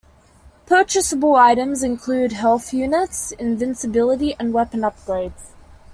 [0.65, 5.51] Purchasable items include health units, invincibility, and weapon upgrades.